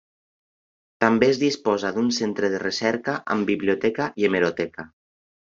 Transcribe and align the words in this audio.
També 1.05 1.27
es 1.33 1.41
disposa 1.43 1.91
d'un 1.97 2.09
centre 2.21 2.49
de 2.55 2.63
recerca 2.65 3.17
amb 3.37 3.49
biblioteca 3.53 4.11
i 4.23 4.29
hemeroteca. 4.31 4.91